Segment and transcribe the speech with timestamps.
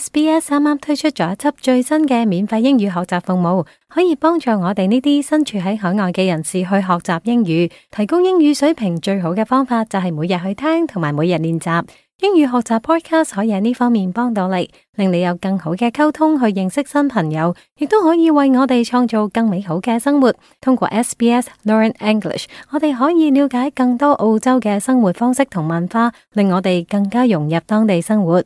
[0.00, 7.70] SBS 啱啱推出咗一輯最新嘅免費英語學習服務，可以幫助我哋呢啲身處喺海外嘅人士去學習英語。
[7.90, 11.84] 提高英語水平最好嘅方法就係每日去聽同埋每日練習。
[12.20, 20.34] 英語學習 podcast 可以喺呢方面幫到你，令你有更好嘅溝通去認識新朋友，亦都可以為我哋創造更美好嘅生活。
[20.60, 28.42] 通過 SBS Learn English，我哋可以了解更多澳洲嘅生活方式同文化，令我哋更加融入當地生活。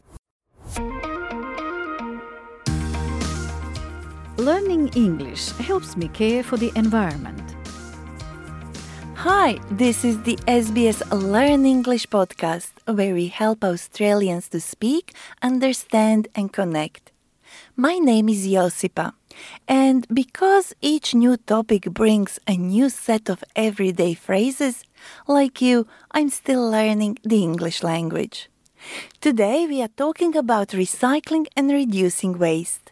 [4.45, 7.41] Learning English helps me care for the environment.
[9.15, 16.27] Hi, this is the SBS Learn English podcast where we help Australians to speak, understand,
[16.35, 17.11] and connect.
[17.75, 19.13] My name is Josipa,
[19.67, 24.83] and because each new topic brings a new set of everyday phrases,
[25.27, 28.47] like you, I'm still learning the English language.
[29.21, 32.91] Today we are talking about recycling and reducing waste.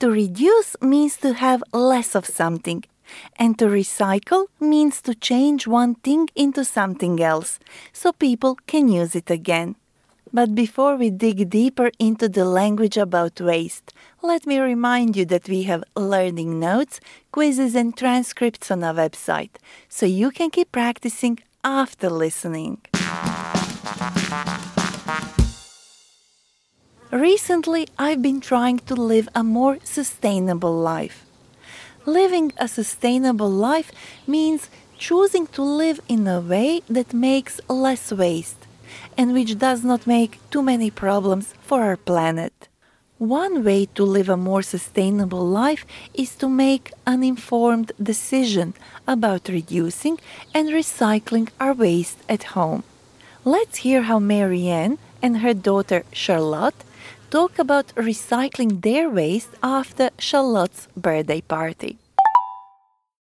[0.00, 2.84] To reduce means to have less of something,
[3.36, 7.58] and to recycle means to change one thing into something else
[7.92, 9.76] so people can use it again.
[10.32, 15.48] But before we dig deeper into the language about waste, let me remind you that
[15.48, 17.00] we have learning notes,
[17.32, 19.56] quizzes, and transcripts on our website,
[19.88, 22.78] so you can keep practicing after listening.
[27.10, 31.24] Recently, I've been trying to live a more sustainable life.
[32.04, 33.90] Living a sustainable life
[34.26, 38.66] means choosing to live in a way that makes less waste
[39.16, 42.68] and which does not make too many problems for our planet.
[43.16, 48.74] One way to live a more sustainable life is to make an informed decision
[49.06, 50.18] about reducing
[50.54, 52.82] and recycling our waste at home.
[53.46, 56.84] Let's hear how Marianne and her daughter Charlotte
[57.30, 61.98] talk about recycling their waste after Charlotte's birthday party.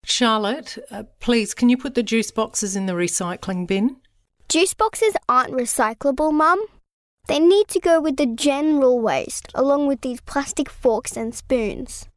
[0.05, 3.97] Charlotte, uh, please, can you put the juice boxes in the recycling bin?
[4.49, 6.65] Juice boxes aren't recyclable, Mum.
[7.29, 12.09] They need to go with the general waste, along with these plastic forks and spoons.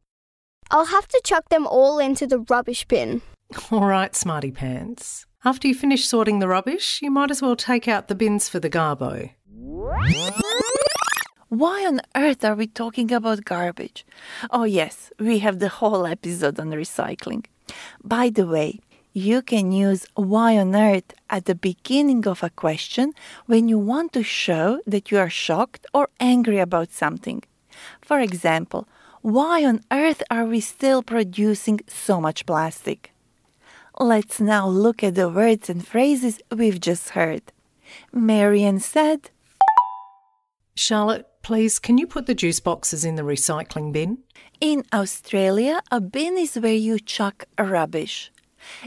[0.70, 3.22] I'll have to chuck them all into the rubbish bin.
[3.70, 5.24] All right, smarty pants.
[5.44, 8.58] After you finish sorting the rubbish, you might as well take out the bins for
[8.58, 9.30] the garbo.
[11.58, 14.04] Why on earth are we talking about garbage?
[14.50, 17.46] Oh, yes, we have the whole episode on recycling.
[18.04, 18.80] By the way,
[19.14, 23.14] you can use why on earth at the beginning of a question
[23.46, 27.42] when you want to show that you are shocked or angry about something.
[28.02, 28.86] For example,
[29.22, 33.12] why on earth are we still producing so much plastic?
[33.98, 37.44] Let's now look at the words and phrases we've just heard.
[38.12, 39.30] Marian said,
[40.74, 44.18] Charlotte, please, can you put the juice boxes in the recycling bin?
[44.60, 48.32] In Australia, a bin is where you chuck rubbish.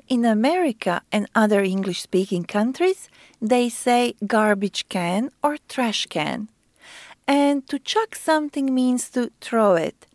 [0.09, 3.09] In America and other English speaking countries,
[3.41, 6.49] they say garbage can or trash can.
[7.25, 10.05] And to chuck something means to throw it,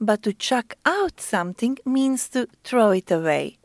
[0.00, 3.58] but to chuck out something means to throw it away.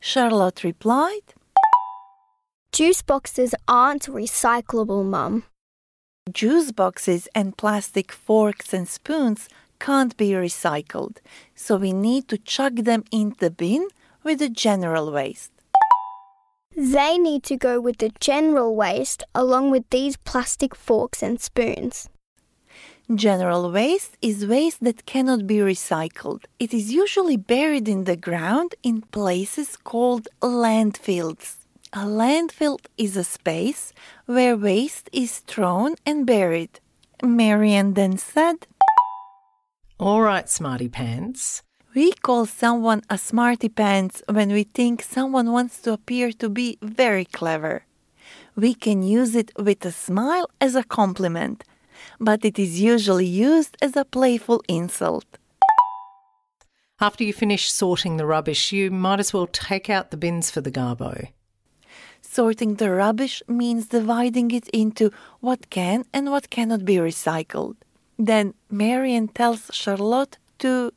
[0.00, 1.28] Charlotte replied,
[2.72, 5.44] Juice boxes aren't recyclable, Mum.
[6.32, 9.46] Juice boxes and plastic forks and spoons
[9.78, 11.18] can't be recycled,
[11.54, 13.88] so we need to chuck them in the bin
[14.22, 15.52] with the general waste.
[16.74, 22.08] They need to go with the general waste, along with these plastic forks and spoons.
[23.14, 26.44] General waste is waste that cannot be recycled.
[26.58, 31.63] It is usually buried in the ground in places called landfills.
[31.96, 33.92] A landfill is a space
[34.26, 36.80] where waste is thrown and buried.
[37.22, 38.66] Marian then said,
[40.00, 41.62] All right, smarty pants.
[41.94, 46.78] We call someone a smarty pants when we think someone wants to appear to be
[46.82, 47.84] very clever.
[48.56, 51.62] We can use it with a smile as a compliment,
[52.18, 55.38] but it is usually used as a playful insult.
[57.00, 60.60] After you finish sorting the rubbish, you might as well take out the bins for
[60.60, 61.28] the garbo.
[62.34, 67.76] Sorting the rubbish means dividing it into what can and what cannot be recycled.
[68.18, 70.90] Then Marian tells Charlotte to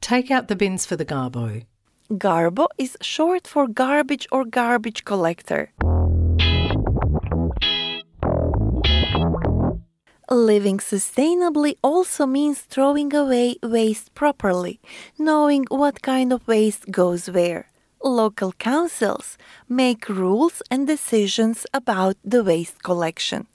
[0.00, 1.64] Take out the bins for the garbo.
[2.10, 5.70] Garbo is short for garbage or garbage collector.
[10.28, 14.80] Living sustainably also means throwing away waste properly,
[15.20, 17.70] knowing what kind of waste goes where.
[18.04, 23.46] Local councils make rules and decisions about the waste collection.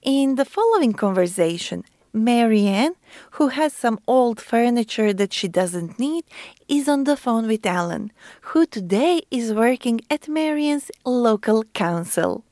[0.00, 1.82] In the following conversation,
[2.12, 2.94] Marianne,
[3.32, 6.22] who has some old furniture that she doesn't need,
[6.68, 8.12] is on the phone with Alan,
[8.42, 12.44] who today is working at Marianne's local council.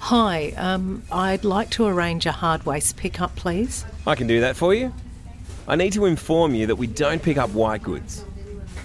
[0.00, 3.84] Hi, um, I'd like to arrange a hard waste pickup, please.
[4.08, 4.92] I can do that for you.
[5.68, 8.24] I need to inform you that we don't pick up white goods.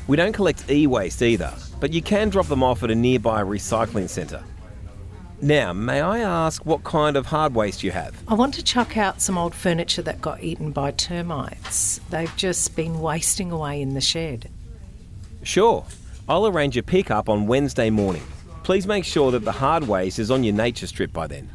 [0.10, 3.44] We don't collect e waste either, but you can drop them off at a nearby
[3.44, 4.44] recycling centre.
[5.40, 8.16] Now, may I ask what kind of hard waste you have?
[8.28, 12.02] I want to chuck out some old furniture that got eaten by termites.
[12.10, 14.50] They've just been wasting away in the shed.
[15.44, 15.86] Sure,
[16.28, 18.26] I'll arrange a pickup on Wednesday morning.
[18.64, 21.52] Please make sure that the hard waste is on your nature strip by then.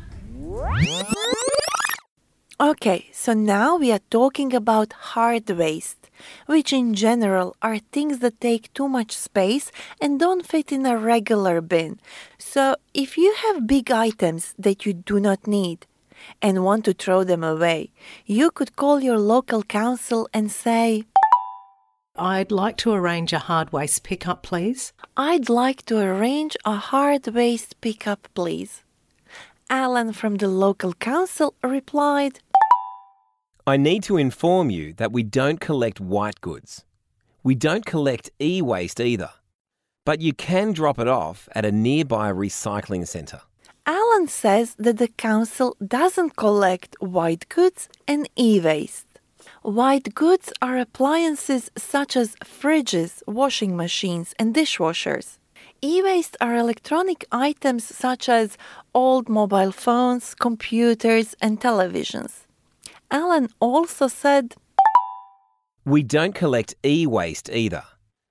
[2.60, 6.03] Okay, so now we are talking about hard waste,
[6.46, 9.70] which in general are things that take too much space
[10.00, 11.98] and don't fit in a regular bin.
[12.38, 15.86] So if you have big items that you do not need
[16.40, 17.90] and want to throw them away,
[18.26, 21.04] you could call your local council and say,
[22.16, 24.92] I'd like to arrange a hard waste pickup, please.
[25.16, 28.82] I'd like to arrange a hard waste pickup, please.
[29.68, 32.38] Alan from the local council replied,
[33.66, 36.84] I need to inform you that we don't collect white goods.
[37.42, 39.30] We don't collect e waste either,
[40.04, 43.40] but you can drop it off at a nearby recycling centre.
[43.86, 49.06] Alan says that the council doesn't collect white goods and e waste.
[49.62, 55.38] White goods are appliances such as fridges, washing machines, and dishwashers.
[55.80, 58.58] E waste are electronic items such as
[58.94, 62.43] old mobile phones, computers, and televisions.
[63.10, 64.54] Alan also said,
[65.84, 67.84] We don't collect e waste either,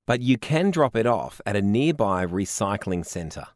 [0.05, 3.47] but you can drop it off at a nearby recycling centre.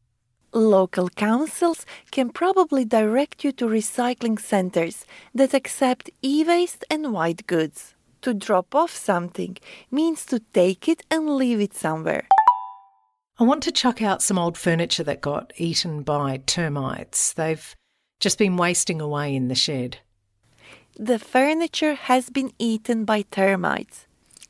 [0.54, 5.06] Local councils can probably direct you to recycling centers
[5.36, 7.94] that accept e waste and white goods.
[8.22, 9.58] To drop off something
[9.92, 12.28] means to take it and leave it somewhere.
[13.40, 17.34] I want to chuck out some old furniture that got eaten by termites.
[17.34, 17.76] They've
[18.20, 20.00] just been wasting away in the shed.
[21.00, 24.08] The furniture has been eaten by termites.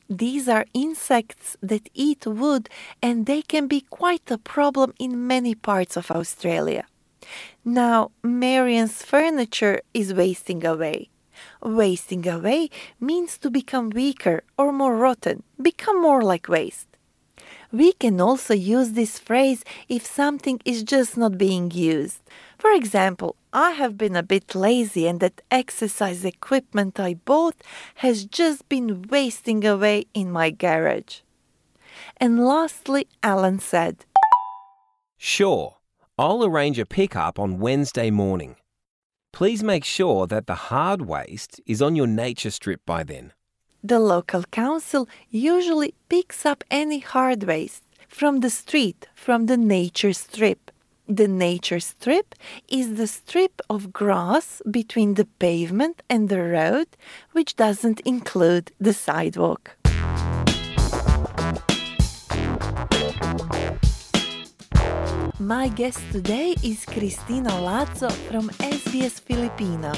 [0.08, 2.70] These are insects that eat wood
[3.02, 6.86] and they can be quite a problem in many parts of Australia.
[7.66, 11.10] Now, Marian's furniture is wasting away.
[11.62, 16.88] Wasting away means to become weaker or more rotten, become more like waste.
[17.70, 22.22] We can also use this phrase if something is just not being used.
[22.58, 27.54] For example, I have been a bit lazy and that exercise equipment I bought
[27.96, 31.20] has just been wasting away in my garage.
[32.16, 34.04] And lastly, Alan said,
[35.16, 35.76] Sure,
[36.18, 38.56] I'll arrange a pickup on Wednesday morning.
[39.32, 43.32] Please make sure that the hard waste is on your nature strip by then.
[43.84, 50.12] The local council usually picks up any hard waste from the street, from the nature
[50.12, 50.67] strip.
[51.10, 52.34] The nature strip
[52.68, 56.86] is the strip of grass between the pavement and the road,
[57.32, 59.74] which doesn't include the sidewalk.
[65.40, 69.94] My guest today is Cristina Lazo from SBS Filipino,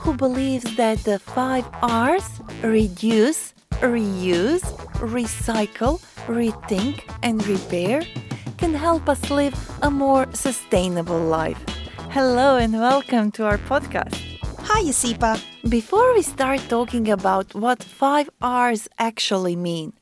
[0.00, 4.66] who believes that the five R's reduce, reuse,
[4.98, 8.02] recycle, rethink, and repair
[8.58, 11.62] can help us live a more sustainable life.
[12.10, 14.16] Hello and welcome to our podcast.
[14.68, 15.40] Hi, Josipa.
[15.68, 19.92] Before we start talking about what five R's actually mean,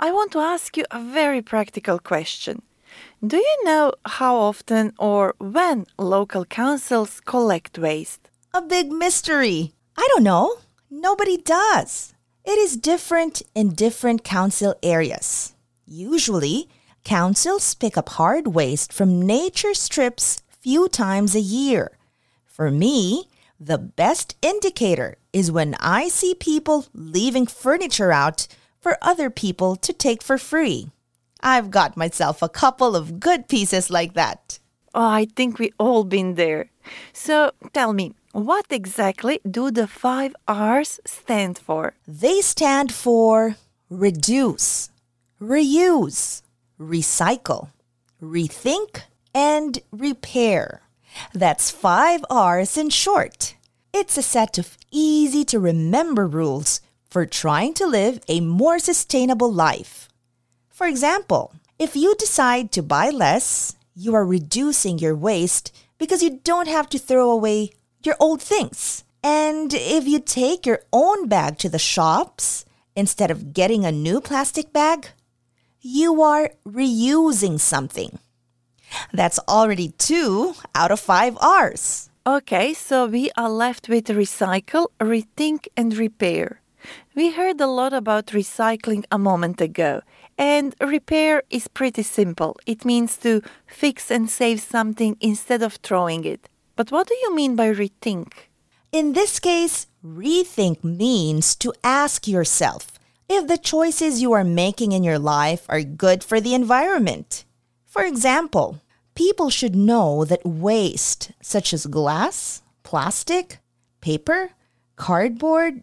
[0.00, 2.62] I want to ask you a very practical question.
[3.24, 8.30] Do you know how often or when local councils collect waste?
[8.54, 9.72] A big mystery.
[9.96, 10.56] I don't know.
[10.90, 12.14] Nobody does.
[12.46, 15.52] It is different in different council areas.
[15.86, 16.68] Usually,
[17.06, 21.92] councils pick up hard waste from nature strips few times a year.
[22.44, 23.28] For me,
[23.60, 28.48] the best indicator is when I see people leaving furniture out
[28.80, 30.90] for other people to take for free.
[31.40, 34.58] I've got myself a couple of good pieces like that.
[34.92, 36.70] Oh, I think we all been there.
[37.12, 41.94] So tell me, what exactly do the five R's stand for?
[42.08, 43.54] They stand for
[43.88, 44.90] reduce,
[45.40, 46.42] reuse,
[46.78, 47.70] recycle,
[48.22, 49.02] rethink,
[49.34, 50.82] and repair.
[51.32, 53.54] That's five R's in short.
[53.92, 59.52] It's a set of easy to remember rules for trying to live a more sustainable
[59.52, 60.08] life.
[60.68, 66.40] For example, if you decide to buy less, you are reducing your waste because you
[66.44, 67.70] don't have to throw away
[68.02, 69.04] your old things.
[69.22, 72.64] And if you take your own bag to the shops
[72.94, 75.08] instead of getting a new plastic bag,
[75.86, 78.18] you are reusing something.
[79.12, 82.10] That's already two out of five R's.
[82.26, 86.60] Okay, so we are left with recycle, rethink, and repair.
[87.14, 90.02] We heard a lot about recycling a moment ago,
[90.36, 92.56] and repair is pretty simple.
[92.66, 96.48] It means to fix and save something instead of throwing it.
[96.74, 98.32] But what do you mean by rethink?
[98.90, 102.95] In this case, rethink means to ask yourself
[103.28, 107.44] if the choices you are making in your life are good for the environment.
[107.86, 108.80] For example,
[109.14, 113.58] people should know that waste, such as glass, plastic,
[114.00, 114.50] paper,
[114.96, 115.82] cardboard,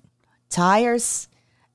[0.50, 1.27] tires,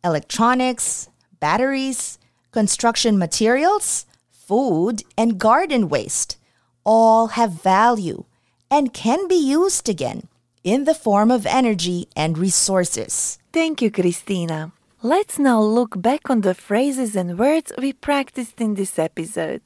[0.04, 1.08] electronics,
[1.40, 2.18] batteries,
[2.50, 6.38] construction materials, food, and garden waste,
[6.84, 8.24] all have value
[8.70, 10.28] and can be used again
[10.64, 13.38] in the form of energy and resources.
[13.52, 14.72] Thank you, Christina.
[15.02, 19.62] Let's now look back on the phrases and words we practiced in this episode.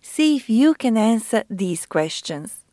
[0.00, 2.64] See if you can answer these questions.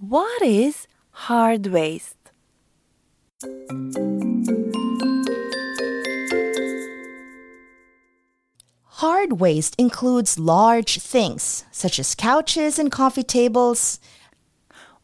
[0.00, 2.16] What is hard waste?
[8.98, 14.00] Hard waste includes large things such as couches and coffee tables.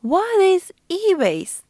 [0.00, 1.62] What is e waste?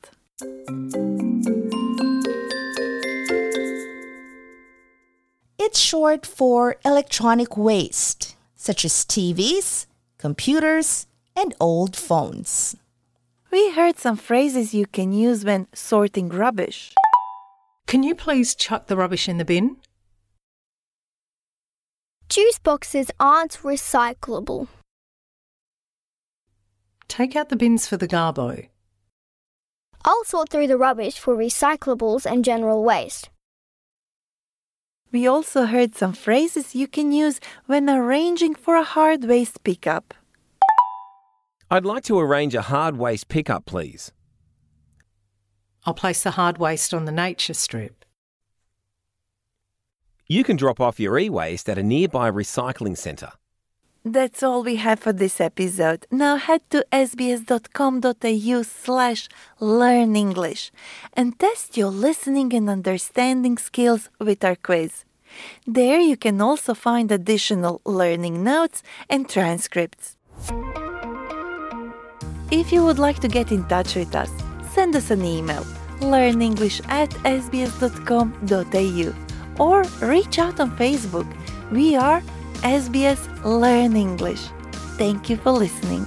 [5.66, 12.76] It's short for electronic waste, such as TVs, computers, and old phones.
[13.50, 16.92] We heard some phrases you can use when sorting rubbish.
[17.88, 19.78] Can you please chuck the rubbish in the bin?
[22.28, 24.68] Juice boxes aren't recyclable.
[27.08, 28.68] Take out the bins for the garbo.
[30.04, 33.30] I'll sort through the rubbish for recyclables and general waste.
[35.16, 40.12] We also heard some phrases you can use when arranging for a hard waste pickup.
[41.70, 44.12] I'd like to arrange a hard waste pickup, please.
[45.86, 48.04] I'll place the hard waste on the nature strip.
[50.26, 53.32] You can drop off your e waste at a nearby recycling centre.
[54.06, 56.06] That's all we have for this episode.
[56.12, 60.70] Now head to sbs.com.au slash learn English
[61.14, 65.04] and test your listening and understanding skills with our quiz.
[65.66, 70.16] There you can also find additional learning notes and transcripts.
[72.52, 74.30] If you would like to get in touch with us,
[74.72, 75.66] send us an email
[75.98, 77.10] learnenglish at
[77.40, 79.08] sbs.com.au
[79.58, 81.26] or reach out on Facebook.
[81.72, 82.22] We are
[82.63, 84.41] SBS Learn English.
[84.97, 86.05] Thank you for listening.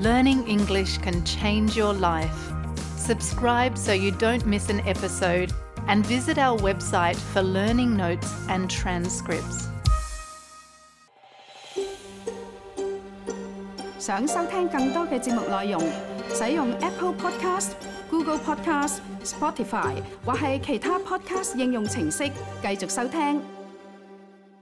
[0.00, 2.52] Learning English can change your life.
[2.96, 5.52] Subscribe so you don't miss an episode
[5.86, 9.68] and visit our website for learning notes and transcripts.
[13.98, 15.82] 想收听更多嘅节目内容，
[16.34, 22.28] 使用 Apple Podcast、Google Podcast、Spotify 或系其他 Podcast 应用程式
[22.62, 23.53] 继续收听。